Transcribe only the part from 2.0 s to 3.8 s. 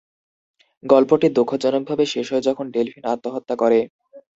শেষ হয় যখন ডেলফিন আত্মহত্যা করে।